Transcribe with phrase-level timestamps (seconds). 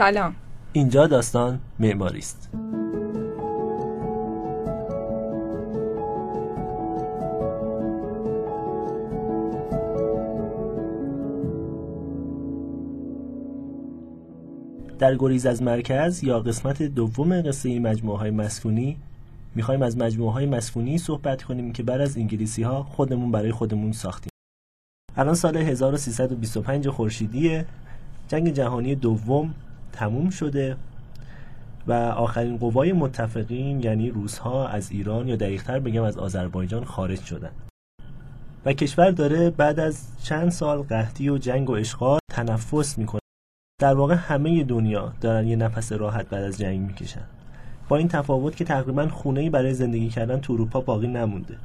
[0.00, 0.34] سلام.
[0.72, 2.48] اینجا داستان معماری است.
[14.98, 18.96] در گریز از مرکز یا قسمت دوم قصه این مجموعه های مسکونی
[19.54, 23.92] می‌خوایم از مجموعه های مسکونی صحبت کنیم که بعد از انگلیسی ها خودمون برای خودمون
[23.92, 24.30] ساختیم.
[25.16, 27.62] الان سال 1325 خورشیدی
[28.28, 29.54] جنگ جهانی دوم
[29.92, 30.76] تموم شده
[31.86, 37.50] و آخرین قوای متفقین یعنی روسها از ایران یا دقیقتر بگم از آذربایجان خارج شدن.
[38.64, 43.20] و کشور داره بعد از چند سال قحطی و جنگ و اشغال تنفس می‌کنه.
[43.80, 47.24] در واقع همه دنیا دارن یه نفس راحت بعد از جنگ می‌کشن.
[47.88, 51.56] با این تفاوت که تقریبا خونه برای زندگی کردن تو اروپا باقی نمونده.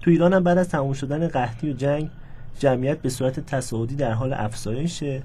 [0.00, 2.10] تو ایران هم بعد از تموم شدن قحطی و جنگ
[2.58, 5.22] جمعیت به صورت تصاعدی در حال افزایشه.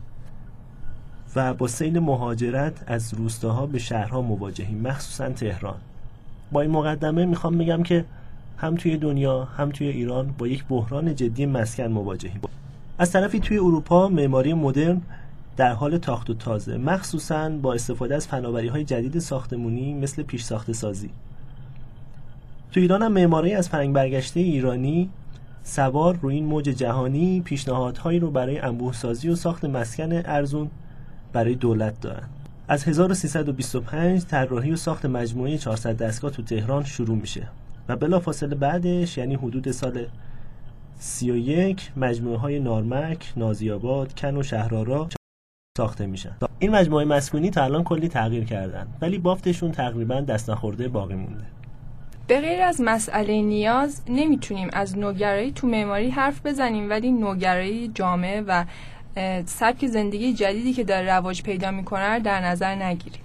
[1.38, 5.76] و با سیل مهاجرت از روستاها به شهرها مواجهیم مخصوصا تهران.
[6.52, 8.06] با این مقدمه می‌خوام بگم که
[8.58, 12.42] هم توی دنیا هم توی ایران با یک بحران جدی مسکن مواجهیم.
[13.00, 15.02] از طرفی توی اروپا معماری مدرن
[15.58, 20.44] در حال تاخت و تازه مخصوصا با استفاده از فناوری های جدید ساختمونی مثل پیش
[20.44, 21.10] ساخت سازی.
[22.72, 25.10] تو ایران هم معماری از فرنگ برگشته ایرانی
[25.64, 30.70] سوار روی این موج جهانی پیشنهادهایی رو برای انبوه سازی و ساخت مسکن ارزون
[31.34, 32.28] برای دولت دارن.
[32.68, 37.48] از 1325 طراحی و ساخت مجموعه 400 دستگاه تو تهران شروع میشه
[37.90, 40.06] و بلافاصله بعدش یعنی حدود سال
[41.00, 45.10] 31 مجموعه های نارمک، نازیاباد، کن و شهرارا
[45.78, 46.32] ساخته میشن.
[46.60, 51.44] این مجموعه مسکونی تا الان کلی تغییر کردن ولی بافتشون تقریبا دست نخورده باقی مونده.
[52.28, 58.42] به غیر از مسئله نیاز نمی‌تونیم از نوگرایی تو معماری حرف بزنیم ولی نوگرایی جامعه
[58.42, 58.66] و
[59.46, 63.22] سبک زندگی جدیدی که داره رواج پیدا می‌کنه در نظر نگیریم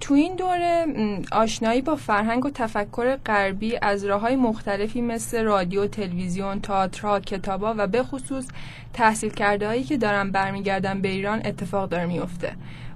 [0.00, 0.86] تو این دوره
[1.32, 7.74] آشنایی با فرهنگ و تفکر غربی از راه های مختلفی مثل رادیو، تلویزیون، تئاتر، کتابا
[7.78, 8.48] و به خصوص
[8.92, 12.52] تحصیل کرده هایی که دارن برمیگردن به ایران اتفاق داره میفته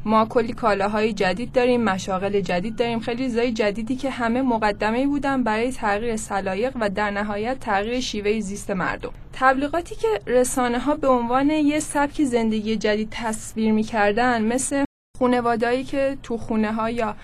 [0.07, 5.43] ما کلی کالاهای جدید داریم مشاغل جدید داریم خیلی چیزای جدیدی که همه مقدمه بودن
[5.43, 9.11] برای تغییر سلایق و در نهایت تغییر شیوه زیست مردم.
[9.33, 14.85] تبلیغاتی که رسانه ها به عنوان یه سبک زندگی جدید تصویر می‌کردن مثل
[15.19, 17.17] خونوادایی که تو خونه ها یا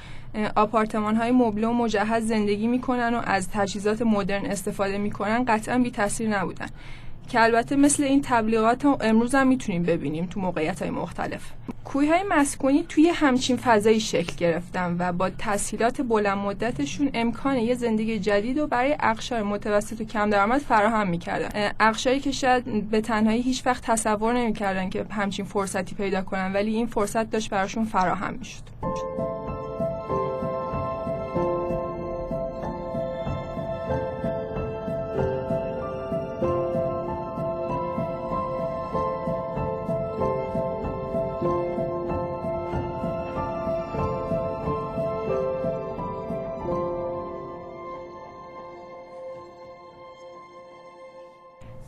[0.57, 5.91] آپارتمان های مبله و مجهز زندگی می‌کنن و از تجهیزات مدرن استفاده می‌کنن قطعا بی
[5.91, 6.69] تاثیر نبودن.
[7.29, 11.51] که البته مثل این تبلیغات امروز هم می‌تونیم ببینیم تو موقعیت های مختلف.
[11.85, 17.75] کوی های مسکونی توی همچین فضایی شکل گرفتن و با تسهیلات بلند مدتشون امکان یه
[17.75, 21.73] زندگی جدید و برای اقشار متوسط و کم درآمد فراهم می‌کردن.
[21.81, 26.75] اقشاری که شاید به تنهایی هیچ وقت تصور نمی‌کردن که همچین فرصتی پیدا کنن ولی
[26.75, 28.63] این فرصت داشت براشون فراهم می‌شد.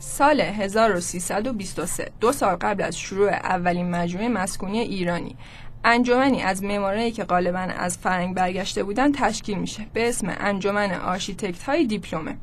[0.04, 5.37] سال 1323 دو سال قبل از شروع اولین مجموعه مسکونی ایرانی.
[5.84, 11.62] انجمنی از معمارایی که غالبا از فرنگ برگشته بودن تشکیل میشه به اسم انجمن آرشیتکت
[11.62, 12.37] های دیپلمه.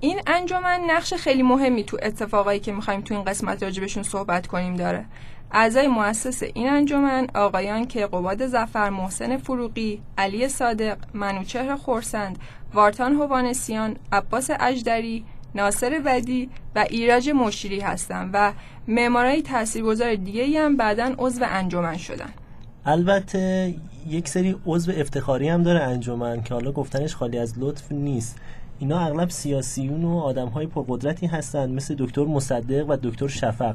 [0.00, 4.76] این انجمن نقش خیلی مهمی تو اتفاقایی که می‌خوایم تو این قسمت راجبشون صحبت کنیم
[4.76, 5.04] داره.
[5.52, 12.38] اعضای مؤسس این انجمن آقایان کیقباد ظفر محسن فروغی علی صادق منوچهر خورسند
[12.74, 15.24] وارتان هوانسیان عباس اجدری
[15.58, 18.52] ناصر ودی و ایراج مشیری هستن و
[18.88, 22.30] معمارای تاثیرگذار دیگه هم بعدا عضو انجمن شدن.
[22.86, 23.74] البته
[24.08, 28.38] یک سری عضو افتخاری هم داره انجمن که حالا گفتنش خالی از لطف نیست.
[28.78, 33.74] اینا اغلب سیاسیون و آدم های پرقدرتی هستند مثل دکتر مصدق و دکتر شفق.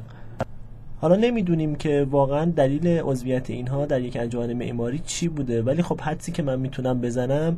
[1.00, 6.00] حالا نمی‌دونیم که واقعا دلیل عضویت اینها در یک انجمن معماری چی بوده ولی خب
[6.00, 7.56] حدسی که من می‌تونم بزنم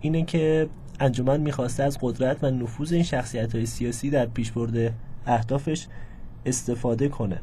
[0.00, 0.68] اینه که
[1.00, 4.94] انجمن می‌خواسته از قدرت و نفوذ این شخصیت های سیاسی در پیشبرد
[5.26, 5.86] اهدافش
[6.46, 7.38] استفاده کنه.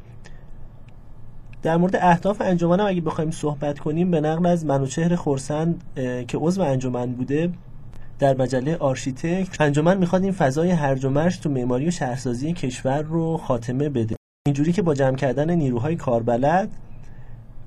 [1.64, 5.84] در مورد اهداف انجمن هم اگه بخوایم صحبت کنیم به نقل از منوچهر خورسند
[6.28, 7.50] که عضو انجمن بوده
[8.20, 13.02] در مجله آرشیتکت انجمن می‌خواد این فضای هرج و مرج تو معماری و شهرسازی کشور
[13.02, 14.16] رو خاتمه بده.
[14.48, 16.70] اینجوری که با جمع کردن نیروهای کاربلد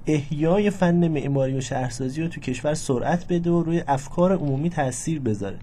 [0.06, 5.20] احیای فن معماری و شهرسازی رو تو کشور سرعت بده و روی افکار عمومی تاثیر
[5.20, 5.58] بذاره.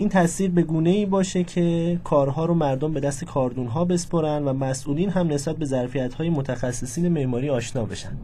[0.00, 4.44] این تاثیر به گونه ای باشه که کارها رو مردم به دست کاردون ها بسپرن
[4.44, 8.16] و مسئولین هم نسبت به ظرفیت های متخصصین معماری آشنا بشن.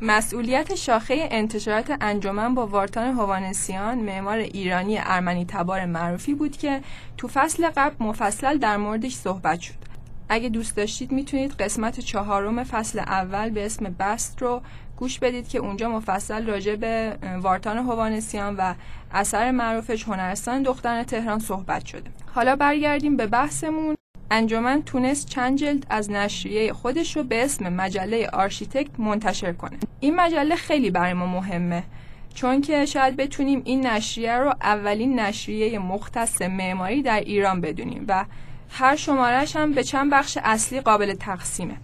[0.00, 6.80] مسئولیت شاخه انتشارات انجمن با وارتان هوانسیان معمار ایرانی ارمنی تبار معروفی بود که
[7.16, 9.74] تو فصل قبل مفصل در موردش صحبت شد.
[10.28, 14.60] اگه دوست داشتید می‌تونید قسمت چهارم فصل اول به اسم بست رو
[14.96, 18.74] گوش بدید که اونجا مفصل راجع به وارتان هوانسیان و
[19.12, 22.10] اثر معروفش هنرستان دختران تهران صحبت شده.
[22.34, 23.96] حالا برگردیم به بحثمون.
[24.30, 29.78] انجمن تونست چند جلد از نشریه خودش رو به اسم مجله آرشیتکت منتشر کنه.
[30.00, 31.82] این مجله خیلی برای ما مهمه
[32.34, 38.24] چون که شاید بتونیم این نشریه رو اولین نشریه مختص معماری در ایران بدونیم و
[38.70, 41.76] هر شماره‌ش هم به چند بخش اصلی قابل تقسیمه.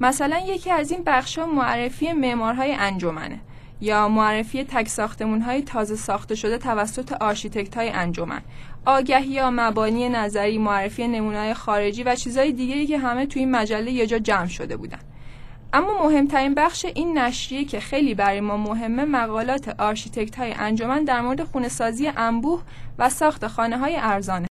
[0.00, 3.40] مثلا یکی از این بخش ها معرفی معمارهای انجمنه
[3.80, 8.40] یا معرفی تک ساختمون های تازه ساخته شده توسط آرشیتکت های انجمن.
[8.86, 13.90] آگهی یا مبانی نظری معرفی نمونه خارجی و چیزهای دیگری که همه توی این مجله
[13.90, 14.98] یه جا جمع شده بودن.
[15.72, 21.20] اما مهمترین بخش این نشریه که خیلی برای ما مهمه مقالات آرشیتکت های انجمن در
[21.20, 22.62] مورد خونه سازی انبوه
[22.98, 24.47] و ساخت خانه های ارزانه.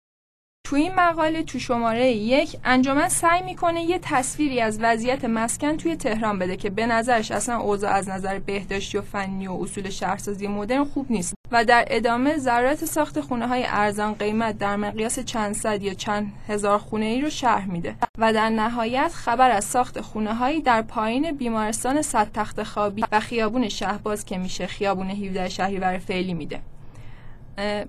[0.66, 5.96] تو این مقاله تو شماره یک انجمن سعی می‌کنه یه تصویری از وضعیت مسکن توی
[5.96, 10.46] تهران بده که به نظرش اصلا اوضاع از نظر بهداشتی و فنی و اصول شهرسازی
[10.46, 15.54] مدرن خوب نیست و در ادامه ضرورت ساخت خونه های ارزان قیمت در مقیاس چند
[15.54, 20.00] صد یا چند هزار خونه ای رو شرح میده و در نهایت خبر از ساخت
[20.00, 25.48] خونه هایی در پایین بیمارستان صد تخت خوابی و خیابون شهباز که میشه خیابون 17
[25.48, 26.60] شهریور فعلی میده.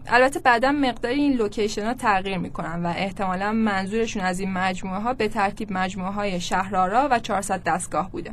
[0.07, 5.13] البته بعدا مقدار این لوکیشن ها تغییر می‌کنن و احتمالا منظورشون از این مجموعه ها
[5.13, 8.31] به ترتیب مجموعه های شهرارا و 400 دستگاه بوده.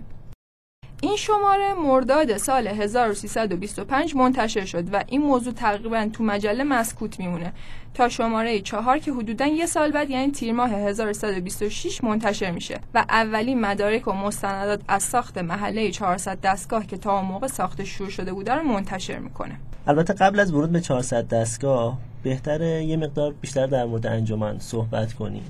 [1.00, 7.52] این شماره مرداد سال 1325 منتشر شد و این موضوع تقریبا تو مجله مسکوت میمونه.
[7.94, 13.04] تا شماره چهار که حدودا یه سال بعد یعنی تیر ماه 1326 منتشر میشه و
[13.08, 18.10] اولین مدارک و مستندات از ساخت محله 400 دستگاه که تا اون موقع ساخت شروع
[18.10, 19.56] شده بوده رو منتشر می‌کنه.
[19.86, 25.12] البته قبل از ورود به 400 دستگاه بهتره یه مقدار بیشتر در مورد انجمن صحبت
[25.12, 25.42] کنیم.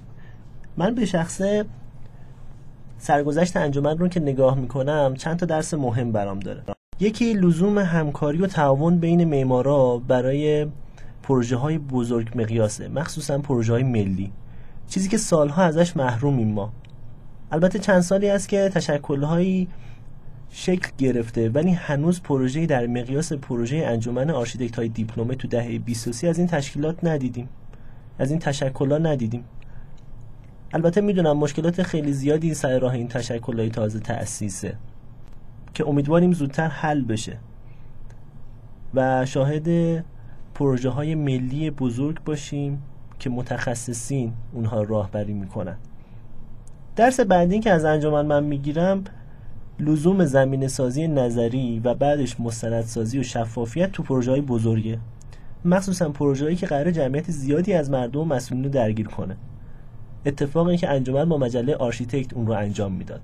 [0.77, 1.65] من به شخصه
[2.99, 6.63] سرگذشت انجمن رو که نگاه می‌کنم چند تا درس مهم برام داره.
[7.01, 10.67] یکی لزوم همکاری و تعاون بین معمارا برای
[11.23, 14.33] پروژه های بزرگ مقیاسه مخصوصا پروژه های ملی.
[14.89, 16.73] چیزی که سالها ازش محرومیم ما.
[17.53, 19.69] البته چند سالی است که تشکلهایی
[20.57, 26.25] شکل گرفته ولی هنوز پروژه در مقیاس پروژه انجمن آرشیتکت های دیپلمه تو دهه 20
[26.25, 27.49] از این تشکیلات ندیدیم.
[28.19, 29.45] از این تشکلات ندیدیم.
[30.73, 34.77] البته می‌دونم مشکلات خیلی زیادی سر راه این تشکلهای تازه تأسیسه
[35.75, 37.39] که امیدواریم زودتر حل بشه.
[38.95, 39.69] و شاهد
[40.55, 42.83] پروژه های ملی بزرگ باشیم
[43.19, 45.77] که متخصصین اونها راهبری می‌کنن.
[46.97, 49.05] درس بعدی که از انجمن من می‌گیرم
[49.81, 54.99] لزوم زمینه سازی نظری و بعدش مستندسازی و شفافیت تو پروژه های بزرگه.
[55.65, 59.37] مخصوصا پروژه‌ای که قراره جمعیت زیادی از مردم و مسئولین رو درگیر کنه.
[60.27, 63.21] اتفاقی که انجمن با مجله آرشیتکت اون رو انجام می‌داد.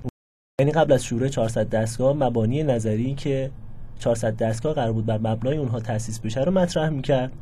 [0.60, 3.50] یعنی قبل از شروع 400 دستگاه مبانی نظری که
[3.98, 7.32] 400 دستگاه قرار بود بر مبنای اونها تأسیس بشه رو مطرح می‌کرد.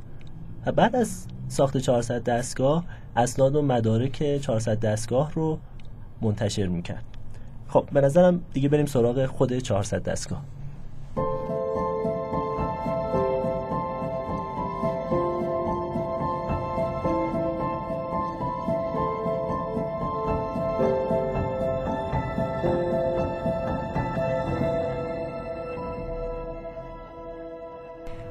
[0.66, 2.84] و بعد از ساخت 400 دستگاه
[3.16, 5.58] اسناد و مدارک 400 دستگاه رو
[6.22, 7.17] منتشر می‌کرد.
[7.68, 10.42] خب به نظرم دیگه بریم سراغ خود 400 دستگاه.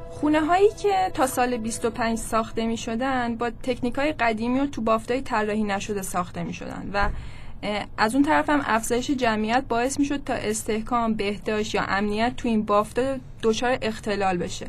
[0.10, 4.82] خونه هایی که تا سال 25 ساخته می شدن با تکنیک های قدیمی و تو
[4.82, 7.10] بافتای طراحی نشده ساخته می شدن و
[7.98, 12.48] از اون طرف هم افزایش جمعیت باعث می شد تا استحکام بهداشت یا امنیت تو
[12.48, 14.68] این بافتا دچار اختلال بشه.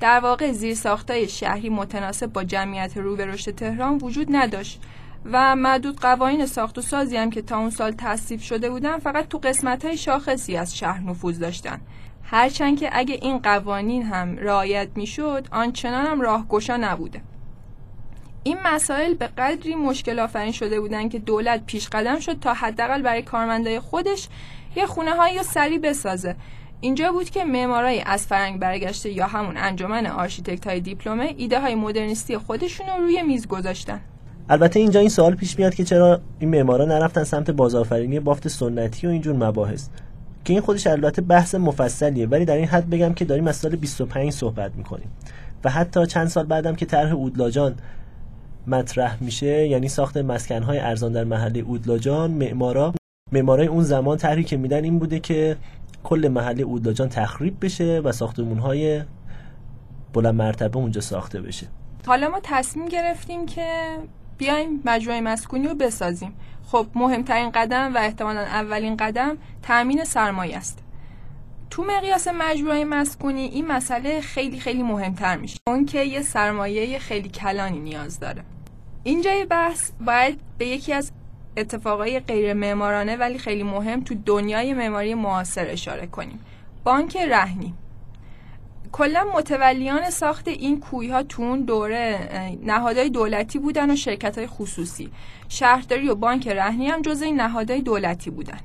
[0.00, 4.80] در واقع زیر ساختای شهری متناسب با جمعیت رو به رشد تهران وجود نداشت
[5.24, 9.28] و معدود قوانین ساخت و سازی هم که تا اون سال تصویب شده بودن فقط
[9.28, 11.80] تو قسمت های شاخصی از شهر نفوذ داشتن.
[12.22, 17.20] هرچند که اگه این قوانین هم رعایت می‌شد آنچنان هم راهگشا نبوده.
[18.42, 23.02] این مسائل به قدری مشکل آفرین شده بودن که دولت پیش قدم شد تا حداقل
[23.02, 24.28] برای کارمندای خودش
[24.76, 26.36] یه خونه هایی سری بسازه.
[26.80, 31.74] اینجا بود که معمارای از فرنگ برگشته یا همون انجمن آرشیتکت های دیپلمه ایده های
[31.74, 34.00] مدرنیستی خودشون رو روی میز گذاشتن.
[34.48, 39.06] البته اینجا این سوال پیش میاد که چرا این معمارا نرفتن سمت بازآفرینی بافت سنتی
[39.06, 39.88] و اینجور مباحث؟
[40.44, 43.76] که این خودش البته بحث مفصلیه ولی در این حد بگم که داریم از سال
[43.76, 45.10] 25 صحبت می‌کنیم.
[45.64, 47.74] و حتی چند سال بعدم که طرح اودلاجان
[48.68, 52.94] مطرح میشه یعنی ساخت مسکنهای ارزان در محله اودلاجان معمارا.
[53.32, 55.56] معمارای اون زمان طرحی که میدن این بوده که
[56.04, 59.02] کل محله اوداجان تخریب بشه و ساختمون های
[60.12, 61.66] بلند مرتبه اونجا ساخته بشه.
[62.06, 63.96] حالا ما تصمیم گرفتیم که
[64.38, 66.32] بیایم مجموعه مسکونی رو بسازیم.
[66.66, 70.78] خب مهمترین قدم و احتمالا اولین قدم تأمین سرمایه است.
[71.70, 75.58] تو مقیاس مجموعه مسکونی این مسئله خیلی خیلی مهمتر میشه.
[75.66, 78.42] اون که یه سرمایه خیلی کلانی نیاز داره.
[79.08, 81.12] اینجای بحث باید به یکی از
[81.56, 86.40] اتفاقای غیر معمارانه ولی خیلی مهم تو دنیای معماری معاصر اشاره کنیم.
[86.84, 87.74] بانک رهنی.
[88.92, 92.28] کلا متولیان ساخت این کوی ها تو اون دوره
[92.62, 95.10] نهادهای دولتی بودن و شرکت های خصوصی.
[95.48, 98.60] شهرداری و بانک رهنی هم جز این نهادهای دولتی بودن.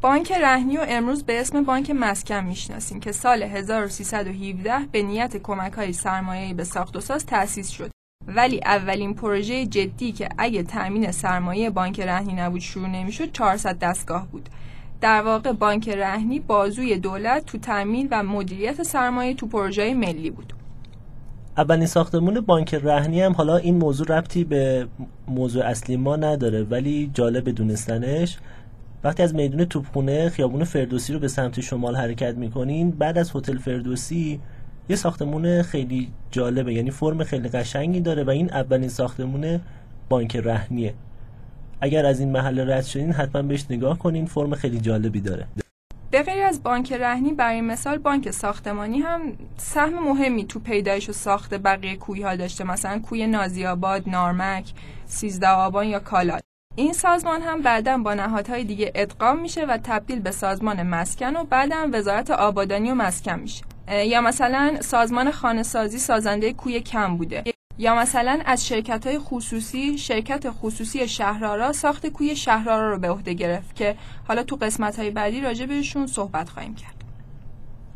[0.00, 5.72] بانک رهنی و امروز به اسم بانک مسکن می‌شناسیم که سال 1317 به نیت کمک
[5.72, 7.91] های سرمایه‌ای به ساخت و ساز تأسیس شد.
[8.26, 14.28] ولی اولین پروژه جدی که اگه تأمین سرمایه بانک رهنی نبود شروع نمی‌شد 400 دستگاه
[14.28, 14.48] بود.
[15.00, 20.52] در واقع بانک رهنی بازوی دولت تو تامین و مدیریت سرمایه تو پروژه ملی بود.
[21.56, 24.88] اولین ساختمون بانک رهنی هم حالا این موضوع ربطی به
[25.28, 28.38] موضوع اصلی ما نداره ولی جالب دونستنش
[29.04, 33.58] وقتی از میدون توپخونه خیابون فردوسی رو به سمت شمال حرکت می‌کنین بعد از هتل
[33.58, 34.40] فردوسی
[34.88, 39.60] یه ساختمون خیلی جالبه یعنی فرم خیلی قشنگی داره و این اولین ساختمون
[40.08, 40.94] بانک رهنیه.
[41.80, 45.46] اگر از این محله رد شدین حتما بهش نگاه کنین فرم خیلی جالبی داره.
[46.10, 49.20] به غیر از بانک رهنی برای مثال بانک ساختمانی هم
[49.56, 54.72] سهم مهمی تو پیدایش و ساخت بقیه کوی ها داشته مثلا کوی نازی آباد، نارمک،
[55.06, 56.42] سیزده آبان یا کالات.
[56.76, 61.44] این سازمان هم بعدا با نهادهای دیگه ادغام میشه و تبدیل به سازمان مسکن و
[61.44, 63.64] بعدا وزارت آبادانی و مسکن میشه.
[63.92, 67.44] یا مثلا سازمان خانه سازی سازنده کوی کم بوده.
[67.78, 73.32] یا مثلا از شرکت های خصوصی شرکت خصوصی شهرارا ساخت کوی شهرارا رو به عهده
[73.32, 73.94] گرفت که
[74.28, 76.94] حالا تو قسمت های بعدی راجع بهشون صحبت خواهیم کرد.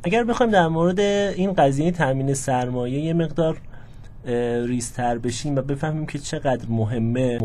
[0.05, 3.61] اگر بخوایم در مورد این قضیه تامین سرمایه یه مقدار
[4.67, 7.39] ریستر بشیم و بفهمیم که چقدر مهمه.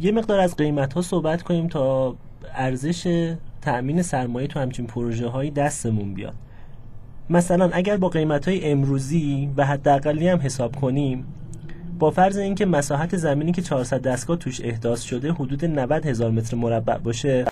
[0.00, 2.16] یه مقدار از قیمت ها صحبت کنیم تا
[2.54, 6.34] ارزش تأمین سرمایه تو همچین پروژه های دستمون بیاد.
[7.30, 11.26] مثلا اگر با قیمت های امروزی و حداقلی هم حساب کنیم
[11.98, 16.56] با فرض اینکه مساحت زمینی که 400 دستگاه توش احداث شده حدود 90 هزار متر
[16.56, 17.44] مربع باشه.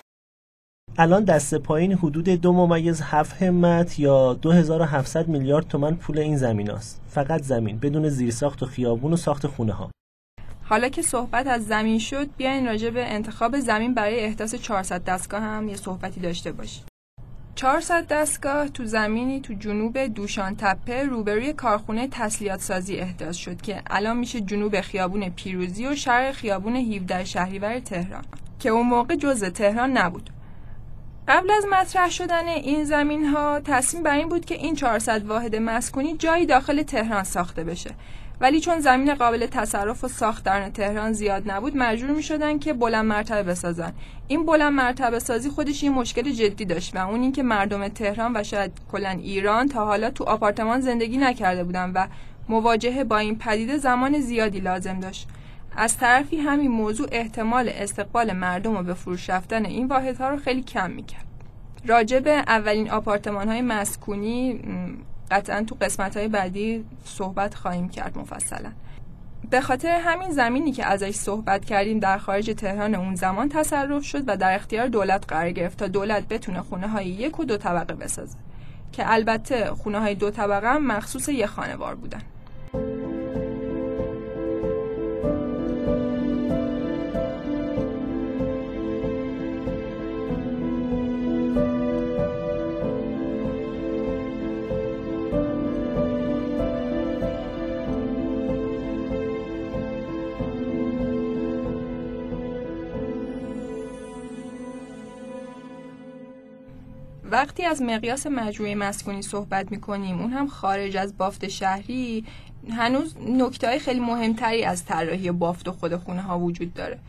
[0.97, 6.71] الان دست پایین حدود دو ممیز هفت همت یا 2700 میلیارد تومن پول این زمین
[6.71, 7.01] است.
[7.07, 9.91] فقط زمین بدون زیرساخت و خیابون و ساخت خونه ها
[10.63, 15.41] حالا که صحبت از زمین شد بیاین راجع به انتخاب زمین برای احداث 400 دستگاه
[15.41, 16.88] هم یه صحبتی داشته باشیم.
[17.59, 23.81] 400 دستگاه تو زمینی تو جنوب دوشان تپه روبروی کارخونه تسلیات سازی احداث شد که
[23.87, 28.23] الان میشه جنوب خیابون پیروزی و شرق خیابون 17 شهریور تهران
[28.59, 30.29] که اون موقع جزء تهران نبود.
[31.27, 35.55] قبل از مطرح شدن این زمین ها تصمیم بر این بود که این 400 واحد
[35.55, 37.91] مسکونی جایی داخل تهران ساخته بشه.
[38.41, 42.73] ولی چون زمین قابل تصرف و ساخت در تهران زیاد نبود مجبور می شدن که
[42.73, 43.93] بلند مرتبه بسازن.
[44.27, 48.43] این بلند مرتبه سازی خودش یه مشکل جدی داشت و اون اینکه مردم تهران و
[48.43, 52.07] شاید کلا ایران تا حالا تو آپارتمان زندگی نکرده بودن و
[52.49, 55.27] مواجهه با این پدیده زمان زیادی لازم داشت.
[55.77, 60.61] از طرفی همین موضوع احتمال استقبال مردم و به فروش رفتن این واحدها رو خیلی
[60.61, 61.25] کم می‌کرد.
[61.85, 64.59] راجع به اولین آپارتمان های مسکونی
[65.31, 68.71] قطعا تو قسمت های بعدی صحبت خواهیم کرد مفصلا.
[69.49, 74.23] به خاطر همین زمینی که ازش صحبت کردیم در خارج تهران اون زمان تصرف شد
[74.27, 77.93] و در اختیار دولت قرار گرفت تا دولت بتونه خونه های یک و دو طبقه
[77.93, 78.37] بسازه
[78.91, 82.21] که البته خونه های دو طبقه هم مخصوص یه خانوار بودن.
[107.39, 112.25] وقتی از مقیاس مجموعه مسکونی صحبت می‌کنیم اون هم خارج از بافت شهری
[112.71, 116.99] هنوز نکته خیلی مهمتری از طراحی بافت و خود خونه ها وجود داره.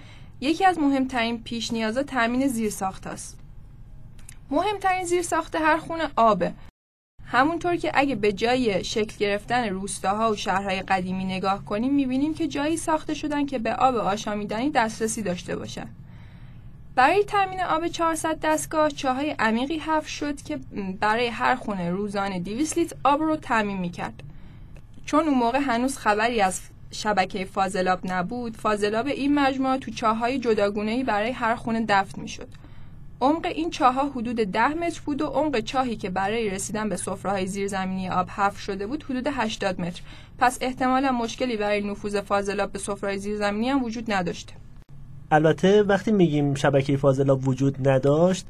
[0.40, 3.38] یکی از مهمترین پیش نیازا تامین زیرساخت است
[4.50, 6.52] مهمترین زیرساخت هر خونه آبه.
[7.24, 12.48] همونطور که اگه به جای شکل گرفتن روستاها و شهرهای قدیمی نگاه کنیم می‌بینیم که
[12.48, 15.86] جایی ساخته شدن که به آب آشامیدنی دسترسی داشته باشن.
[16.94, 20.58] برای تامین آب 400 دستگاه چاهای عمیقی حفر شد که
[21.00, 24.22] برای هر خونه روزانه 200 لیتر آب رو تامین می‌کرد.
[25.04, 31.04] چون اون موقع هنوز خبری از شبکه فاضلاب نبود فاضلاب این مجموعه تو چاهای جداگونه‌ای
[31.04, 32.48] برای هر خونه دفن می‌شد.
[33.20, 36.96] عمق این چاه ها حدود 10 متر بود و عمق چاهی که برای رسیدن به
[36.96, 40.02] سفره‌های زیرزمینی آب حفر شده بود حدود 80 متر.
[40.38, 44.59] پس احتمالا مشکلی برای نفوذ فاضلاب به سفره‌های زیرزمینی هم وجود نداشته.
[45.32, 48.46] البته وقتی میگیم شبکه فاضلاب وجود نداشت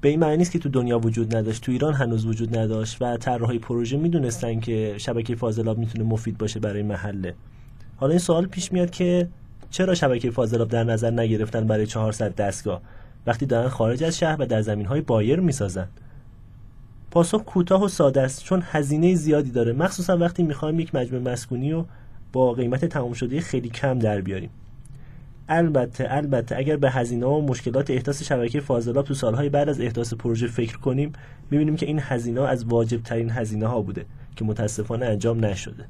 [0.00, 1.62] به این معنی نیست که تو دنیا وجود نداشت.
[1.62, 6.60] تو ایران هنوز وجود نداشت و طراحای پروژه می‌دونستن که شبکه فاضلاب می‌تونه مفید باشه
[6.60, 7.34] برای محله.
[7.96, 9.28] حالا این سوال پیش میاد که
[9.70, 12.80] چرا شبکه فاضلاب در نظر نگرفتن برای 400 دستگاه؟
[13.26, 15.88] وقتی دارن خارج از شهر و در زمین های بایر می‌سازن.
[17.10, 19.72] پاسخ کوتاه و ساده است چون هزینه زیادی داره.
[19.72, 21.86] مخصوصا وقتی می‌خوایم یک مجموعه مسکونی رو
[22.32, 24.50] با قیمت تمام شده خیلی کم در بیاریم.
[25.48, 30.14] البته البته اگر به هزینه و مشکلات احداث شبکه فاضلاب تو سالهای بعد از احداث
[30.14, 31.12] پروژه فکر کنیم
[31.50, 35.84] می‌بینیم که این هزینه از واجب ترین هزینه ها بوده که متاسفانه انجام نشده.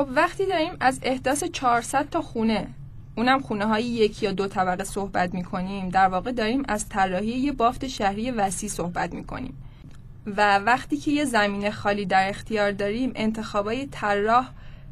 [0.00, 2.66] خب وقتی داریم از احداث 400 تا خونه
[3.16, 7.30] اونم خونه های یک یا دو طبقه صحبت می کنیم در واقع داریم از طراحی
[7.30, 9.54] یه بافت شهری وسیع صحبت می کنیم
[10.26, 14.48] و وقتی که یه زمین خالی در اختیار داریم انتخابای طراح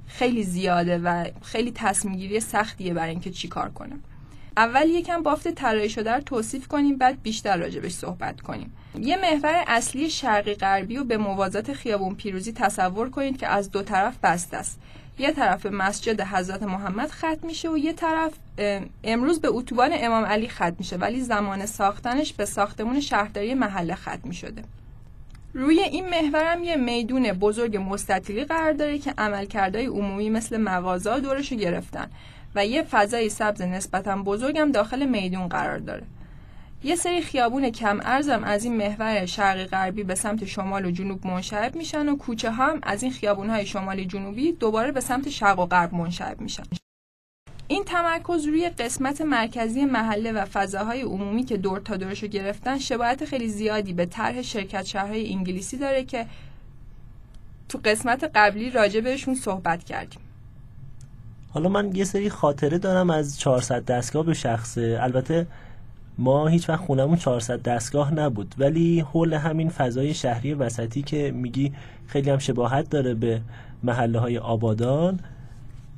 [0.06, 4.00] خیلی زیاده و خیلی تصمیم گیری سختیه برای اینکه چی کار کنم.
[4.58, 8.72] اول یکم بافت طراحی شده رو توصیف کنیم بعد بیشتر راجبش صحبت کنیم.
[9.00, 13.82] یه محور اصلی شرقی غربی رو به موازات خیابون پیروزی تصور کنید که از دو
[13.82, 14.80] طرف بسته است.
[15.18, 18.32] یه طرف مسجد حضرت محمد ختم میشه و یه طرف
[19.04, 24.20] امروز به اتوبان امام علی ختم میشه ولی زمان ساختنش به ساختمون شهرداری محله ختم
[24.24, 24.62] می‌شده.
[25.54, 31.56] روی این محورم یه میدون بزرگ مستطیلی قرار داره که عملکردهای عمومی مثل مغازه دورشو
[31.56, 32.10] گرفتن.
[32.54, 36.02] و یه فضای سبز نسبتا بزرگم داخل میدون قرار داره.
[36.84, 41.26] یه سری خیابون کم ارزم از این محور شرقی غربی به سمت شمال و جنوب
[41.26, 45.58] منشعب میشن و کوچه هم از این خیابون های شمالی جنوبی دوباره به سمت شرق
[45.58, 46.62] و غرب منشعب میشن.
[47.68, 53.24] این تمرکز روی قسمت مرکزی محله و فضاهای عمومی که دور تا دورشو گرفتن شباهت
[53.24, 56.26] خیلی زیادی به طرح شرکت شهرهای انگلیسی داره که
[57.68, 60.20] تو قسمت قبلی راجع بهشون صحبت کردیم.
[61.50, 64.98] حالا من یه سری خاطره دارم از 400 دستگاه به شخصه.
[65.00, 65.46] البته
[66.18, 71.72] ما هیچ وقت خونمون 400 دستگاه نبود ولی حول همین فضای شهری وسطی که میگی
[72.06, 73.40] خیلی هم شباهت داره به
[73.82, 75.20] محله های آبادان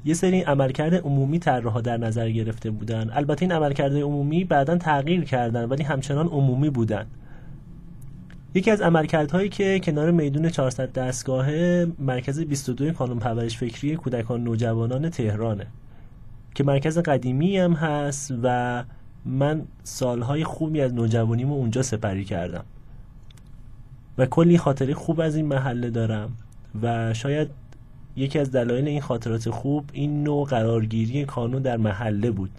[0.05, 3.11] یه سری عملکرد عمومی طراحا در نظر گرفته بودن.
[3.13, 7.07] البته این عملکرد عمومی بعدا تغییر کردن ولی همچنان عمومی بودن.
[8.55, 11.47] یکی از عملکردهایی که کنار میدون 400 دستگاه
[11.99, 15.67] مرکز 22 کانون پرورش فکری کودکان نوجوانان تهرانه
[16.55, 18.85] که مرکز قدیمی هم هست و
[19.25, 22.65] من سالهای خوبی از نوجوانیمو اونجا سپری کردم.
[24.19, 26.37] و کلی خاطره خوب از این محله دارم
[26.83, 27.49] و شاید
[28.17, 32.51] یکی از دلایل این خاطرات خوب این نوع قرارگیری کانون در محله بود.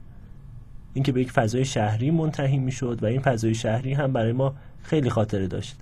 [0.94, 5.10] اینکه به یک فضای شهری منتهی می‌شد و این فضای شهری هم برای ما خیلی
[5.10, 5.76] خاطره داشت.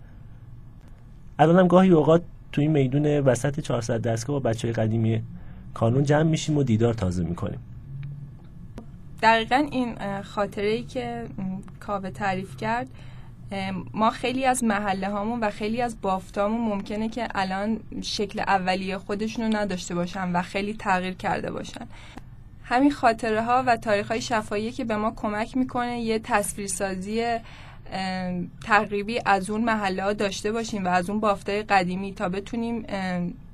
[1.40, 5.24] الانم گاهی اوقات توی این میدون وسط 400 دستگاه با بچه قدیمی
[5.74, 7.60] کانون جمع میشیم و دیدار تازه می‌کنیم.
[9.22, 11.26] دقیقا این خاطره ای که
[11.80, 12.88] کاوه تعریف کرد
[13.94, 19.58] ما خیلی از محله هامون و خیلی از بافتامون ممکنه که الان شکل اولیه خودشونو
[19.58, 21.88] نداشته باشن و خیلی تغییر کرده باشن.
[22.64, 27.38] همین خاطره ها و تاریخ های شفایی که به ما کمک می‌کنه یه تصویرسازی
[28.64, 32.86] تقریبی از اون محله داشته باشیم و از اون بافتای قدیمی تا بتونیم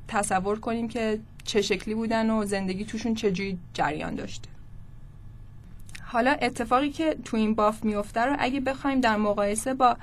[0.07, 4.49] تصور کنیم که چه شکلی بودن و زندگی توشون چجوری جریان داشته.
[6.03, 9.97] حالا اتفاقی که تو این بافت میفته رو اگه بخوایم در مقایسه با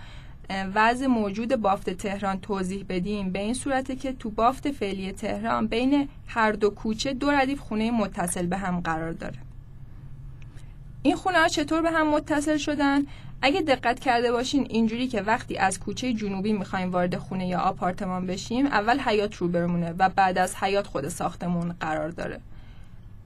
[0.74, 6.08] وضع موجود بافت تهران توضیح بدیم به این صورته که تو بافت فعلی تهران بین
[6.26, 9.38] هر دو کوچه دو ردیف خونه متصل به هم قرار داره.
[11.02, 13.02] این خونه ها چطور به هم متصل شدن؟
[13.44, 18.26] اگه دقت کرده باشین اینجوری که وقتی از کوچه جنوبی می‌خوایم وارد خونه یا آپارتمان
[18.26, 22.40] بشیم اول حیات رو برمونه و بعد از حیات خود ساختمون قرار داره.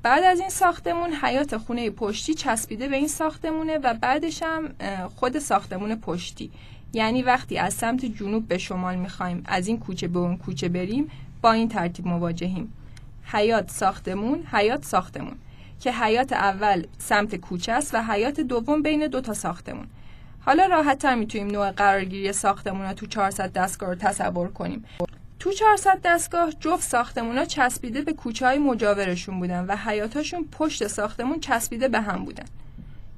[0.02, 4.68] بعد از این ساختمون حیات خونه پشتی چسبیده به این ساختمونه و بعدش هم
[5.16, 6.50] خود ساختمون پشتی.
[6.92, 11.10] یعنی وقتی از سمت جنوب به شمال می‌خوایم از این کوچه به اون کوچه بریم
[11.42, 12.72] با این ترتیب مواجهیم.
[13.24, 15.36] حیات ساختمون حیات ساختمون.
[15.80, 19.86] که حیات اول سمت کوچه است و حیات دوم بین دو تا ساختمون.
[20.46, 24.84] حالا راحت تر می‌تونیم نوع قرارگیری ساختمون رو تو 400 دستگاه رو تصور کنیم.
[25.38, 31.40] تو 400 دستگاه جفت ساختمونا چسبیده به کوچه های مجاورشون بودن و حیاتاشون پشت ساختمون
[31.40, 32.44] چسبیده به هم بودن.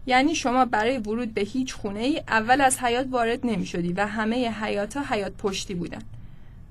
[0.06, 4.06] یعنی شما برای ورود به هیچ خونه ای اول از حیات وارد نمی شدی و
[4.06, 6.02] همه حیات ها حیات پشتی بودن.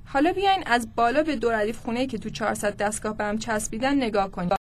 [0.06, 3.38] حالا بیاین از بالا به دو ردیف خونه ای که تو 400 دستگاه به هم
[3.38, 4.54] چسبیدن نگاه کنید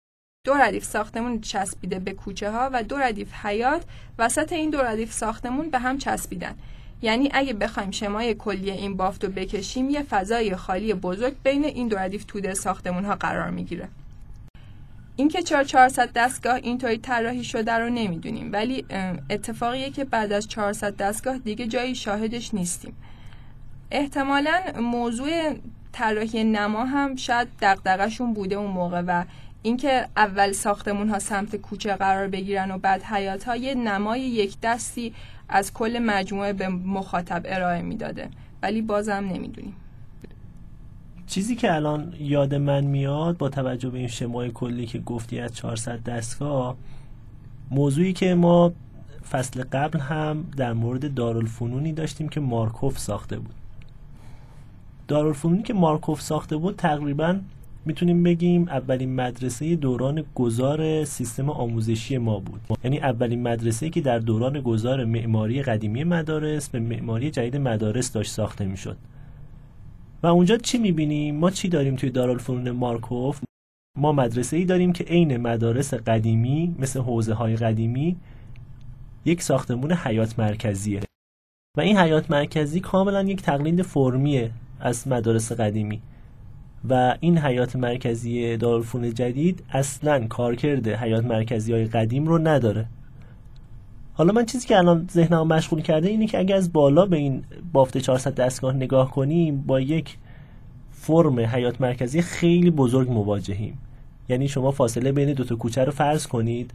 [0.46, 3.82] دو ردیف ساختمون چسبیده به کوچه ها و دو ردیف حیات
[4.18, 6.54] وسط این دو ردیف ساختمون به هم چسبیدن.
[7.02, 11.88] یعنی اگه بخوایم شمای کلی این بافت رو بکشیم یه فضای خالی بزرگ بین این
[11.88, 13.88] دو ردیف توده ساختمون ها قرار می‌گیره.
[15.16, 18.87] اینکه چرا 400 دستگاه اینطوری طراحی شده رو نمی‌دونیم ولی
[19.30, 22.96] اتفاقیه که بعد از 400 دستگاه دیگه جایی شاهدش نیستیم.
[23.90, 25.54] احتمالا موضوع
[25.92, 29.24] طراحی نما هم شاید دغدغشون بوده اون موقع و
[29.66, 35.14] اینکه اول ساختمون ها سمت کوچه قرار بگیرن و بعد حیات ها نمای یک دستی
[35.48, 38.29] از کل مجموعه به مخاطب ارائه می‌داده.
[38.62, 39.76] ولی بازم نمی‌دونیم.
[41.26, 45.55] چیزی که الان یاد من میاد با توجه به این شمای کلی که گفتی از
[45.55, 46.76] 400 دستگاه
[47.70, 48.72] موضوعی که ما
[49.31, 53.55] فصل قبل هم در مورد دارالفنونی داشتیم که مارکوف ساخته بود.
[55.09, 57.38] دارالفنونی که مارکوف ساخته بود تقریبا
[57.87, 62.61] می‌تونیم بگیم اولین مدرسه دوران گذار سیستم آموزشی ما بود.
[62.85, 68.31] یعنی اولین مدرسه که در دوران گذار معماری قدیمی مدارس به معماری جدید مدارس داشت
[68.31, 68.96] ساخته می‌شد.
[70.22, 73.40] و اونجا چی می‌بینیم؟ ما چی داریم توی دارالفنون مارکوف؟
[73.99, 78.16] ما مدرسه ای داریم که عین مدارس قدیمی مثل حوزه های قدیمی
[79.25, 81.01] یک ساختمون حیات مرکزیه.
[81.77, 86.03] و این حیات مرکزی کاملا یک تقلید فرمیه از مدارس قدیمی.
[86.90, 92.87] و این حیات مرکزی دارالفنون جدید اصلا کارکرد حیات مرکزی های قدیم رو نداره.
[94.14, 97.44] حالا من چیزی که الان ذهنم مشغول کرده اینه که اگر از بالا به این
[97.72, 100.16] بافت 400 دستگاه نگاه کنیم با یک
[100.90, 103.79] فرم حیات مرکزی خیلی بزرگ مواجهیم.
[104.29, 106.70] یعنی شما فاصله بین دو تا کوچه رو فرض کنید.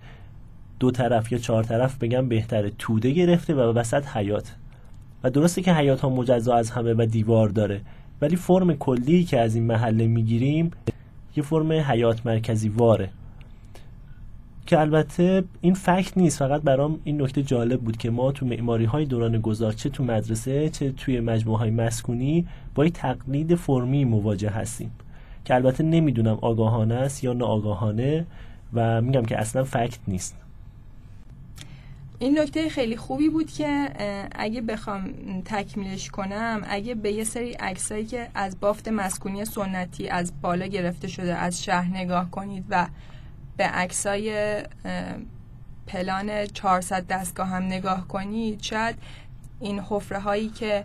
[0.79, 4.55] دو طرف یا چهار طرف بگم بهتره توده گرفته و وسط حیات.
[5.23, 7.81] و درسته که حیات ها مجزا از همه و دیوار داره.
[8.21, 10.71] ولی فرم کلی که از این محله می‌گیریم
[11.35, 13.09] یه فرم حیات مرکزی واره.
[14.65, 18.85] که البته این فکت نیست فقط برام این نکته جالب بود که ما تو معماری
[18.85, 24.05] های دوران گذار چه تو مدرسه چه توی مجموعه های مسکونی با یک تقلید فرمی
[24.05, 24.91] مواجه هستیم
[25.45, 28.25] که البته نمی‌دونم آگاهانه است یا ناآگاهانه
[28.73, 30.35] و میگم که اصلا فکت نیست.
[32.21, 33.89] این نکته خیلی خوبی بود که
[34.35, 35.13] اگه بخوام
[35.45, 41.07] تکمیلش کنم اگه به یه سری عکسایی که از بافت مسکونی سنتی از بالا گرفته
[41.07, 42.87] شده از شهر نگاه کنید و
[43.57, 44.57] به عکسای
[45.87, 48.95] پلان 400 دستگاه هم نگاه کنید شاید
[49.59, 50.83] این حفره هایی که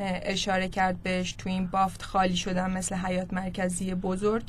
[0.00, 4.42] اشاره کرد بهش تو این بافت خالی شدن مثل حیات مرکزی بزرگ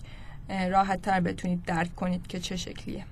[0.70, 3.04] راحت تر بتونید درک کنید که چه شکلیه.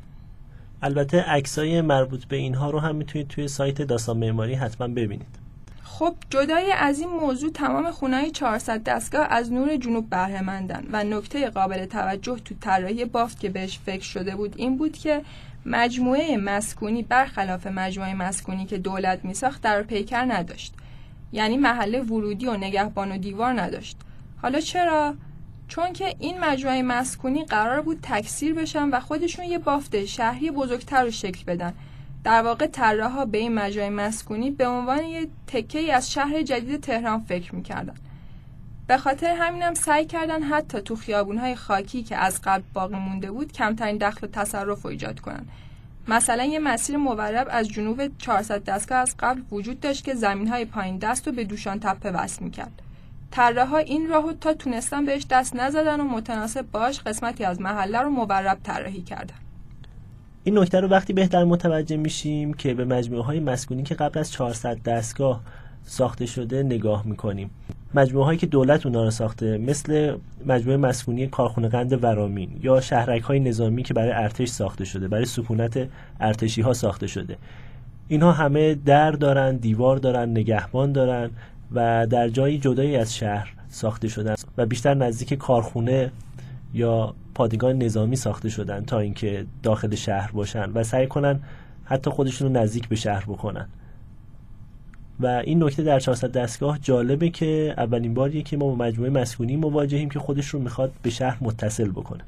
[0.83, 5.43] البته عکسای مربوط به اینها رو هم می‌تونید توی سایت داستان معماری حتما ببینید.
[5.83, 11.49] خب جدای از این موضوع تمام خونه‌های 400 دستگاه از نور جنوب بهرهمندن و نکته
[11.49, 15.21] قابل توجه تو طراحی بافت که بهش فکر شده بود این بود که
[15.65, 20.73] مجموعه مسکونی برخلاف مجموعه مسکونی که دولت میساخت در پیکر نداشت.
[21.31, 23.97] یعنی محله ورودی و نگهبان و دیوار نداشت.
[24.41, 25.13] حالا چرا؟
[25.67, 31.03] چون که این مجموعه مسکونی قرار بود تکثیر بشن و خودشون یه بافت شهری بزرگتر
[31.03, 31.73] رو شکل بدن.
[32.23, 37.19] در واقع طراحا به این مجموعه مسکونی به عنوان یه تکه از شهر جدید تهران
[37.19, 37.95] فکر می‌کردن.
[38.87, 43.51] به خاطر همینم سعی کردن حتی تو خیابونهای خاکی که از قبل باقی مونده بود
[43.51, 45.45] کمترین دخل و تصرف رو ایجاد کنن.
[46.07, 50.65] مثلا یه مسیر مورب از جنوب 400 دستگاه از قبل وجود داشت که زمین های
[50.65, 52.82] پایین دست رو به دوشان تپه وصل می‌کرد.
[53.37, 58.09] ها این راهو تا تونستن بهش دست نزدن و متناسب باش قسمتی از محله رو
[58.09, 59.35] مورب طراحی کردن.
[60.43, 64.31] این نکته رو وقتی بهتر متوجه میشیم که به مجموعه های مسکونی که قبل از
[64.31, 65.41] 400 دستگاه
[65.83, 67.49] ساخته شده نگاه می‌کنیم.
[67.93, 73.21] مجموعه هایی که دولت اونا رو ساخته مثل مجموعه مسکونی کارخونه قند ورامین یا شهرک
[73.21, 77.37] های نظامی که برای ارتش ساخته شده برای سکونت ارتشی ها ساخته شده.
[78.07, 81.29] اینها همه در دارن دیوار دارن نگهبان دارن.
[81.71, 86.11] و در جایی جدایی از شهر ساخته شدن و بیشتر نزدیک کارخونه
[86.73, 91.39] یا پادگان نظامی ساخته شدن تا اینکه داخل شهر باشن و سعی کنن
[91.85, 93.67] حتی خودشون رو نزدیک به شهر بکنن.
[95.19, 99.55] و این نکته در 400 دستگاه جالبه که اولین باریه که ما با مجموعه مسکونی
[99.55, 102.23] مواجهیم که خودش رو می‌خواد به شهر متصل بکنه.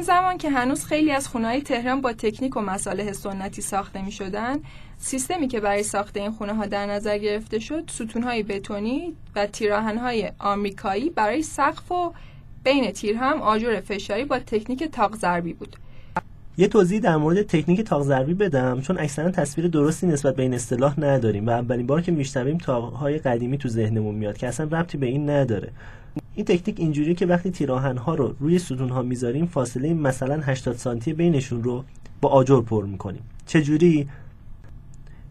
[0.00, 4.12] اون زمان که هنوز خیلی از خونه تهران با تکنیک و مصالح سنتی ساخته می
[4.12, 4.60] شدن
[4.98, 9.46] سیستمی که برای ساخت این خونه ها در نظر گرفته شد ستون های بتونی و
[9.46, 12.12] تیراهن های آمریکایی برای سقف و
[12.64, 15.76] بین تیر هم آجر فشاری با تکنیک تاق ضربی بود.
[16.56, 20.54] یه توضیح در مورد تکنیک تاق ضربی بدم چون اکثرا تصویر درستی نسبت به این
[20.54, 24.98] اصطلاح نداریم و اولین بار که میشنویم تاقهای قدیمی تو ذهنمون میاد که اصلا ربطی
[24.98, 25.72] به این نداره.
[26.34, 30.76] این تکنیک اینجوری که وقتی تیراهن ها رو روی ستون ها می‌ذاریم فاصله مثلا 80
[30.76, 31.84] سانتی بینشون رو
[32.20, 33.22] با آجر پر می‌کنیم.
[33.46, 34.08] چجوری؟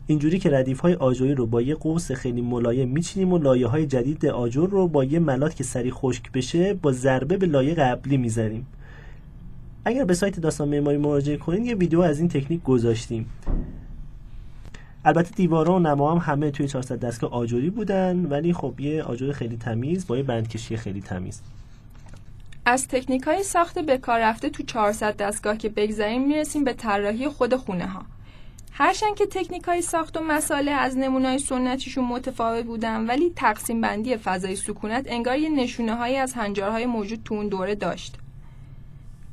[0.08, 3.86] اینجوری که ردیف های آجوری رو با یه قوس خیلی ملایم میچینیم و لایه های
[3.86, 8.18] جدید آجر رو با یه ملات که سری خشک بشه با ضربه به لایه قبلی
[8.18, 8.66] می‌زنیم.
[9.90, 13.30] اگر به سایت داستان معماری مراجعه کنید یه ویدیو از این تکنیک گذاشتیم.
[15.06, 19.32] البته دیوارا و نما هم همه توی 400 دستگاه آجوری بودن ولی خب یه آجر
[19.32, 21.42] خیلی تمیز با یه بندکشی خیلی تمیز.
[22.66, 27.28] از تکنیک های ساخت به کار رفته تو 400 دستگاه که بگذاریم می‌رسیم به طراحی
[27.28, 28.02] خود خونه ها
[28.72, 34.18] هرچند که تکنیک های ساخت و مساله از نمونای سنتیشون متفاوت بودن ولی تقسیم بندی
[34.18, 38.18] فضای سکونت انگار یه نشونه هایی از هنجارهای موجود تو اون دوره داشت.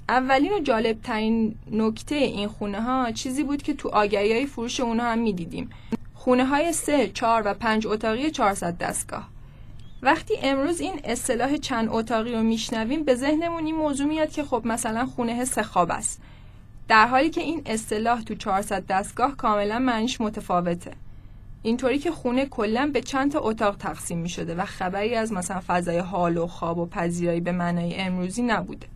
[0.08, 4.80] اولین و جالب ترین نکته این خونه ها چیزی بود که تو آگهی های فروش
[4.80, 5.70] اونها هم می‌دیدیم.
[6.14, 9.28] خونه های سه، چهار و پنج اتاقی 400 دستگاه.
[10.02, 14.62] وقتی امروز این اصطلاح چند اتاقی رو میشنویم به ذهنمون این موضوع میاد که خب
[14.64, 16.20] مثلا خونه سه خواب است.
[16.88, 20.92] در حالی که این اصطلاح تو 400 دستگاه کاملا معنیش متفاوته.
[21.62, 25.62] اینطوری که خونه کلا به چند تا اتاق تقسیم می شده و خبری از مثلا
[25.66, 28.86] فضای حال و خواب و پذیرایی به معنای امروزی نبوده.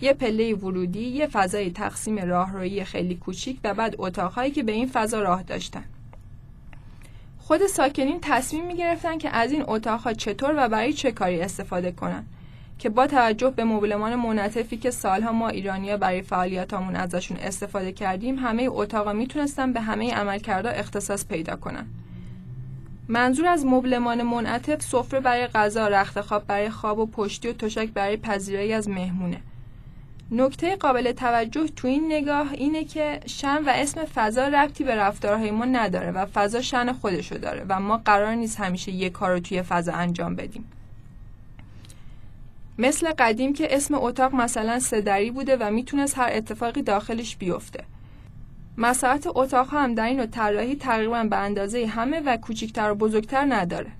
[0.00, 4.86] یه پله ورودی یه فضای تقسیم راهرویی خیلی کوچیک و بعد اتاقهایی که به این
[4.86, 5.84] فضا راه داشتن.
[7.38, 11.92] خود ساکنین تصمیم می گرفتن که از این اتاقها چطور و برای چه کاری استفاده
[11.92, 12.24] کنن
[12.78, 18.38] که با توجه به مبلمان منعطفی که سالها ما ایرانیا برای فعالیتامون ازشون استفاده کردیم
[18.38, 21.86] همه اتاقا می‌تونستن به همه عملکردها اختصاص پیدا کنن.
[23.08, 27.88] منظور از مبلمان منعطف سفره برای غذا رخت خواب برای خواب و پشتی و تشک
[27.88, 29.40] برای پذیرایی از مهمونه.
[30.30, 35.50] نکته قابل توجه تو این نگاه اینه که شن و اسم فضا ربطی به رفتارهای
[35.50, 39.40] ما نداره و فضا شن خودشو داره و ما قرار نیست همیشه یک کار رو
[39.40, 40.64] توی فضا انجام بدیم.
[42.78, 47.84] مثل قدیم که اسم اتاق مثلا سدری بوده و می‌تونست هر اتفاقی داخلش بیفته.
[48.78, 53.90] مساحت اتاق هم در این طراحی تقریبا به اندازه همه و کوچکتر و بزرگتر نداره.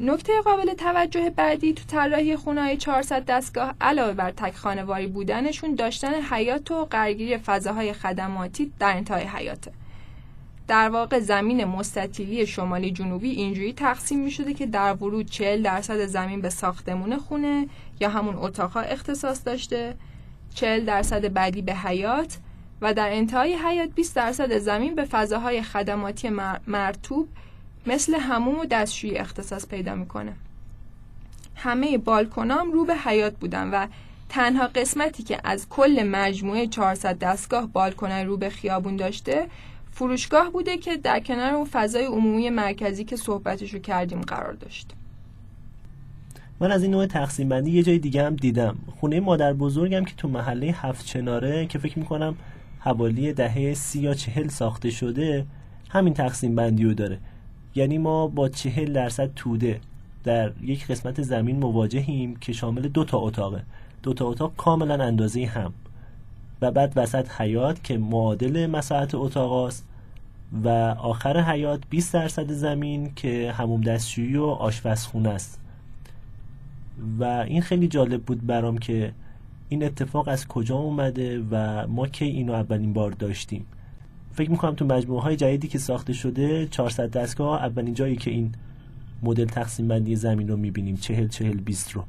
[0.00, 6.14] نکته قابل توجه بعدی تو طراحی خونه‌های 400 دستگاه علاوه بر تک خانواری بودنشون داشتن
[6.14, 9.72] حیات و قرگیری فضاهای خدماتی در انتهای حیاته
[10.68, 16.06] در واقع زمین مستطیلی شمالی جنوبی اینجوری تقسیم می شده که در ورود 40 درصد
[16.06, 17.66] زمین به ساختمون خونه
[18.00, 19.94] یا همون اتاقها اختصاص داشته
[20.54, 22.38] 40 درصد بعدی به حیات
[22.80, 26.28] و در انتهای حیات 20 درصد زمین به فضاهای خدماتی
[26.66, 27.28] مرتوب
[27.86, 30.32] مثل هموم و دستشویی اختصاص پیدا می‌کنه.
[31.54, 33.86] همه بالکنام رو به حیات بودن و
[34.28, 39.46] تنها قسمتی که از کل مجموعه 400 دستگاه بالکنای رو به خیابون داشته
[39.90, 44.92] فروشگاه بوده که در کنار اون فضای عمومی مرکزی که صحبتشو کردیم قرار داشت.
[46.60, 48.76] من از این نوع تقسیم بندی یه جای دیگه هم دیدم.
[49.00, 52.36] خونه مادر بزرگم که تو محله هفت چناره که فکر می‌کنم
[52.80, 55.46] حوالی دهه سی یا چهل ساخته شده
[55.90, 57.18] همین تقسیم بندی رو داره.
[57.76, 59.80] یعنی ما با چهل درصد توده
[60.24, 63.62] در یک قسمت زمین مواجهیم که شامل دو تا اتاقه.
[64.02, 65.72] دو تا اتاق کاملا اندازه هم.
[66.62, 69.86] و بعد وسط حیات که معادل مساحت اتاق است
[70.64, 75.60] و آخر حیات 20 درصد زمین که هموم دستشویی و آشپزخونه است.
[77.18, 79.12] و این خیلی جالب بود برام که
[79.68, 83.66] این اتفاق از کجا اومده و ما کی اینو اولین بار داشتیم.
[84.36, 88.52] فکر می‌کنم تو مجموعه های جدیدی که ساخته شده 400 دستگاه اولین جایی که این
[89.22, 92.04] مدل تقسیم بندی زمین رو می‌بینیم 40 40 20 رو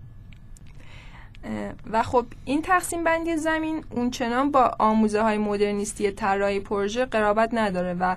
[1.92, 7.94] و خب این تقسیم بندی زمین اونچنان با آموزه های مدرنیستی طراحی پروژه قرابت نداره
[7.94, 8.16] و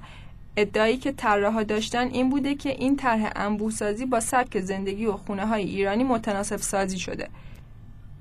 [0.57, 5.47] ادعایی که طراحا داشتن این بوده که این طرح انبوسازی با سبک زندگی و خونه
[5.47, 7.29] های ایرانی متناسب سازی شده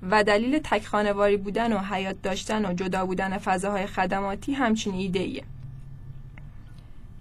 [0.10, 5.19] و دلیل تک خانواری بودن و حیات داشتن و جدا بودن فضاهای خدماتی همچین ایده
[5.19, 5.43] ایه.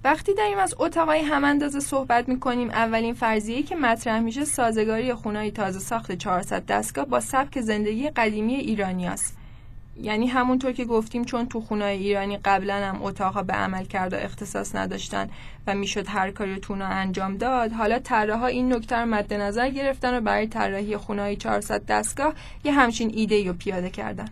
[0.05, 5.51] وقتی داریم از اتاقای هم اندازه صحبت می‌کنیم اولین فرضیه که مطرح میشه سازگاری خونهای
[5.51, 9.37] تازه ساخت 400 دستگاه با سبک زندگی قدیمی ایرانی است.
[10.03, 14.75] یعنی همونطور که گفتیم چون تو خونهای ایرانی قبلا هم اتاقها به عمل کرده اختصاص
[14.75, 15.31] نداشتن
[15.67, 20.19] و می‌شد هر کاری تونا انجام داد حالا طراحا این نکته رو مد نظر گرفتن
[20.19, 22.35] و برای طراحی خونهای 400 دستگاه
[22.65, 24.29] یه همچین ایده رو پیاده کردن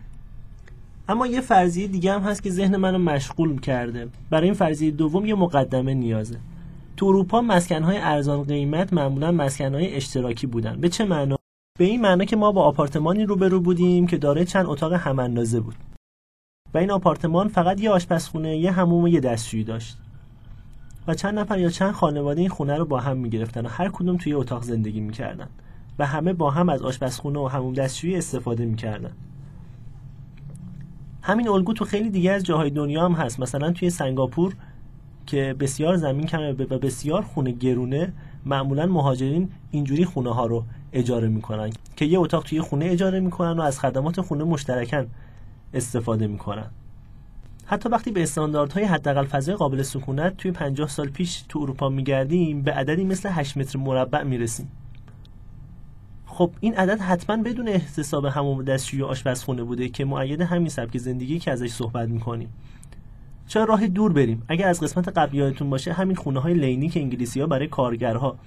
[1.09, 4.07] اما یه فرضیه دیگه هم هست که ذهن منو مشغول کرده.
[4.29, 6.39] برای این فرضیه دوم یه مقدمه نیازه.
[6.97, 10.81] تو اروپا مسکنهای ارزان قیمت معمولا مسکنهای اشتراکی بودن.
[10.81, 11.37] به چه معنا؟
[11.79, 15.59] به این معنا که ما با آپارتمانی روبرو بودیم که دارای چند اتاق هم اندازه
[15.59, 15.75] بود.
[16.73, 19.97] و این آپارتمان فقط یه آشپزخونه یه هموم و یه دستشویی داشت.
[21.07, 24.17] و چند نفر یا چند خانواده این خونه رو با هم می‌گرفتن و هر کدوم
[24.17, 25.47] توی اتاق زندگی می‌کردن.
[25.99, 29.11] و همه با هم از آشپزخونه و هموم دستشویی استفاده می‌کردن.
[31.27, 33.39] همین الگو تو خیلی دیگه از جاهای دنیا هم هست.
[33.39, 34.55] مثلا توی سنگاپور
[35.25, 38.13] که بسیار زمین کمه و بسیار خونه گرونه
[38.45, 40.63] معمولا مهاجرین اینجوری خونه ها رو
[40.93, 45.07] اجاره می‌کنن که یه اتاق توی خونه اجاره می‌کنن و از خدمات خونه مشترکن
[45.73, 46.67] استفاده می‌کنن.
[47.65, 52.61] حتی وقتی به استانداردهای حداقل فضای قابل سکونت توی 50 سال پیش تو اروپا میگردیم
[52.61, 54.71] به عددی مثل 8 متر مربع می‌رسیم.
[56.37, 61.39] خب این عدد حتما بدون احتساب همون دستشویی آشپزخونه بوده که معید همین سبک زندگی
[61.39, 62.49] که ازش صحبت می‌کنیم.
[63.47, 66.99] چرا راه دور بریم؟ اگر از قسمت قبلی یادتون باشه همین خونه های لینی که
[66.99, 68.37] انگلیسی ها برای کارگرها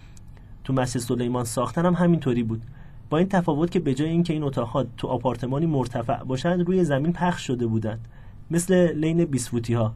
[0.64, 2.62] تو مسجد سلیمان ساختن هم همینطوری بود.
[3.10, 7.12] با این تفاوت که به جای اینکه این اتاقها تو آپارتمانی مرتفع باشند روی زمین
[7.12, 8.08] پخش شده بودند.
[8.50, 9.94] مثل لین بیسفوتی ها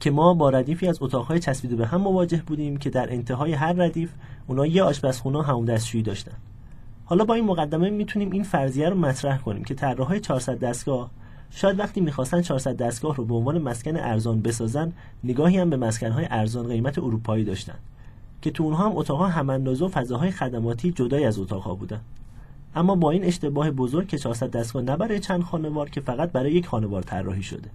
[0.00, 3.72] که ما با ردیفی از اتاقهای چسبیده به هم مواجه بودیم که در انتهای هر
[3.72, 4.10] ردیف
[4.46, 6.36] اونا یه آشپزخونه همون دستشویی داشتن.
[7.04, 11.10] حالا با این مقدمه می‌تونیم این فرضیه رو مطرح کنیم که طراحهای 400 دستگاه
[11.50, 14.92] شاید وقتی می‌خواستن 400 دستگاه رو به عنوان مسکن ارزان بسازن
[15.24, 17.74] نگاهی هم به مسکنهای ارزان قیمت اروپایی داشتن
[18.42, 22.00] که تو اونها هم اتاقها هم اندازه و فضاهای خدماتی جدای از اتاقها بودن.
[22.76, 26.52] اما با این اشتباه بزرگ که 400 دستگاه نه برای چند خانوار که فقط برای
[26.52, 27.70] یک خانوار طراحی شده.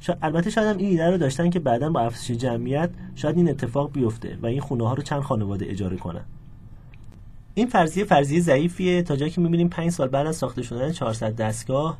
[0.00, 0.14] شا...
[0.22, 3.92] البته شاید هم این ایده رو داشتن که بعدا با افزایش جمعیت شاید این اتفاق
[3.92, 6.24] بیفته و این خونه ها رو چند خانواده اجاره کنن.
[7.54, 9.02] این فرضیه فرضیه ضعیفیه.
[9.02, 11.98] تا جایی که می‌بینیم 5 سال بعد از ساخته شدن 400 دستگاه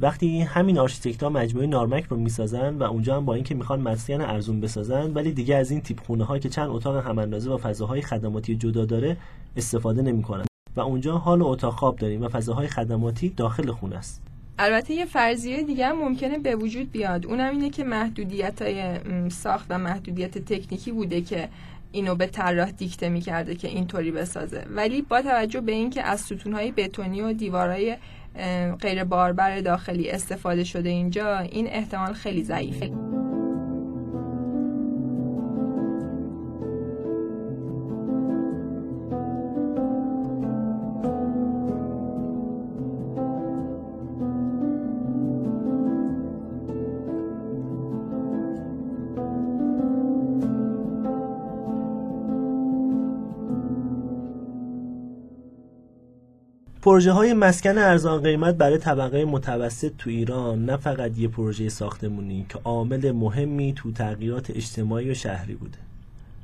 [0.00, 0.78] وقتی همین
[1.20, 5.32] ها مجموعه نارمک رو می‌سازن و اونجا هم با اینکه می‌خوان مسکن ارزون بسازن ولی
[5.32, 8.84] دیگه از این تیپ خونه ها که چند اتاق هم اندازه و فضاهای خدماتی جدا
[8.84, 9.16] داره
[9.56, 10.44] استفاده نمی‌کنن.
[10.76, 14.22] و اونجا حال اتاق خواب داریم و فضاهای خدماتی داخل خونه است.
[14.58, 17.26] البته یه فرضیه دیگه هم ممکنه به وجود بیاد.
[17.26, 21.48] اونم اینه که محدودیت های ساخت و محدودیت تکنیکی بوده که
[21.92, 24.64] اینو به طراح دیکته می‌کرده که اینطوری بسازه.
[24.70, 27.96] ولی با توجه به اینکه از ستونهای بتونی و دیوارهای
[28.80, 32.90] غیر باربر داخلی استفاده شده اینجا این احتمال خیلی ضعیفه.
[56.82, 62.46] پروژه های مسکن ارزان قیمت برای طبقه متوسط تو ایران نه فقط یه پروژه ساختمونی
[62.48, 65.78] که عامل مهمی تو تغییرات اجتماعی و شهری بوده.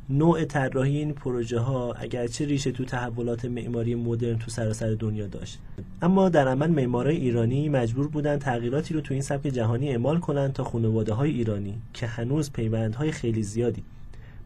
[0.09, 5.59] نوع طراحی این پروژه ها اگرچه ریشه تو تحولات معماری مدرن تو سراسر دنیا داشت
[6.03, 10.53] اما در عمل معمارای ایرانی مجبور بودن تغییراتی رو تو این سبک جهانی اعمال کنند
[10.53, 13.83] تا خانواده های ایرانی که هنوز پیوندهای خیلی زیادی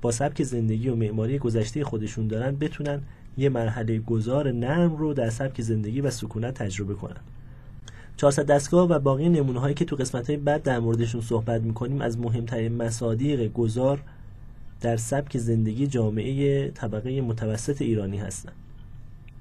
[0.03, 3.01] با سبک زندگی و معماری گذشته خودشون دارن بتونن
[3.39, 7.21] یه مرحله گذار نرم رو در سبک زندگی و سکونت تجربه کنن
[8.17, 12.01] 400 دستگاه و باقی نمونه هایی که تو قسمت های بعد در موردشون صحبت می‌کنیم
[12.01, 14.03] از مهمترین مصادیق گذار
[14.81, 18.55] در سبک زندگی جامعه طبقه متوسط ایرانی هستند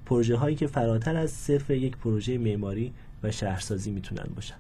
[0.05, 2.93] پروژه هایی که فراتر از صرف یک پروژه معماری
[3.23, 4.56] و شهرسازی می‌تونن باشن.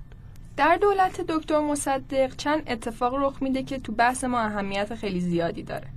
[0.57, 5.63] در دولت دکتر مصدق چند اتفاق رخ میده که تو بحث ما اهمیت خیلی زیادی
[5.63, 5.87] داره.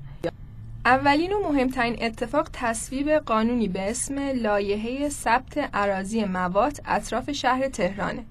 [0.85, 8.25] اولین و مهمترین اتفاق تصویب قانونی به اسم لایحه ثبت اراضی مواد اطراف شهر تهرانه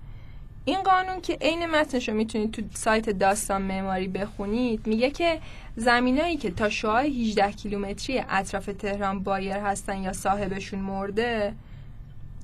[0.65, 5.39] این قانون که عین متنش رو می‌تونید تو سایت داستان معماری بخونید میگه که
[5.75, 11.53] زمینایی که تا شعاع 18 کیلومتری اطراف تهران بایر هستن یا صاحبشون مرده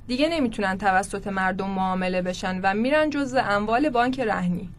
[0.08, 4.70] دیگه نمی‌تونن توسط مردم معامله بشن و میرن جزء اموال بانک رهنی.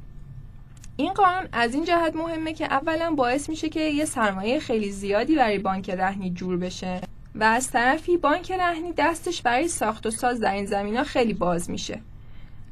[0.98, 5.36] این قانون از این جهت مهمه که اولا باعث میشه که یه سرمایه خیلی زیادی
[5.36, 7.00] برای بانک رهنی جور بشه
[7.34, 11.70] و از طرفی بانک رهنی دستش برای ساخت و ساز در این زمین خیلی باز
[11.70, 12.00] میشه.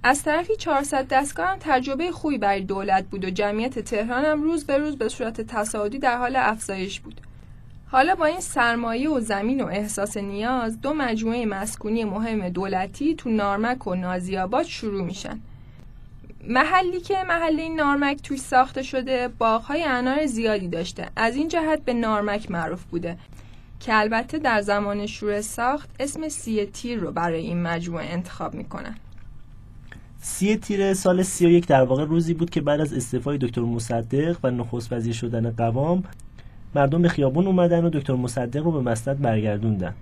[0.02, 4.66] از طرفی 400 دستگاه هم تجربه خوبی برای دولت بود و جمعیت تهران هم روز
[4.66, 7.20] به روز به صورت تصاعدی در حال افزایش بود.
[7.86, 13.30] حالا با این سرمایه و زمین و احساس نیاز دو مجموعه مسکونی مهم دولتی تو
[13.30, 15.40] نارمک و نازیاباد شروع میشن.
[16.48, 21.08] محلی که محله نارمک توی ساخته شده باغهای انار زیادی داشته.
[21.16, 23.16] از این جهت به نارمک معروف بوده.
[23.80, 28.94] که البته در زمان شروع ساخت اسم سی تیر رو برای این مجموعه انتخاب می‌کنن.
[30.20, 34.50] سی تیر سال 31 در واقع روزی بود که بعد از استعفای دکتر مصدق و
[34.50, 36.04] نخست وزیر شدن قوام
[36.74, 39.94] مردم به خیابون اومدن و دکتر مصدق رو به مسند برگردوندن.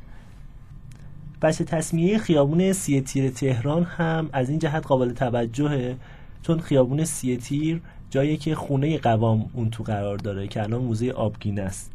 [1.43, 5.97] بچه تصمیه خیابون سی تیر تهران هم از این جهت قابل توجهه
[6.43, 7.81] چون خیابون سی تیر
[8.11, 11.93] جایی که خونه قوام اون تو قرار داره که الان موزه آبگینه است.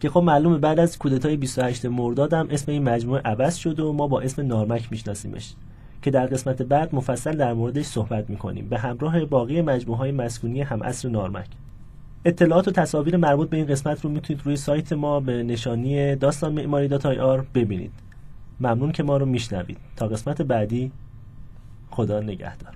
[0.00, 3.92] که خب معلومه بعد از کودتای 28 مرداد هم اسم این مجموعه عوض شد و
[3.92, 5.54] ما با اسم نارمک میشناسیمش
[6.02, 8.68] که در قسمت بعد مفصل در موردش صحبت می‌کنیم.
[8.68, 11.46] به همراه باقی مجموعه های مسکونی هم اصر نارمک.
[12.24, 16.52] اطلاعات و تصاویر مربوط به این قسمت رو می‌تونید روی سایت ما به نشانی داستان
[16.52, 17.92] معماری آر ببینید.
[18.60, 19.78] ممنون که ما رو میشنوید.
[19.96, 20.92] تا قسمت بعدی
[21.90, 22.74] خدا نگهدار.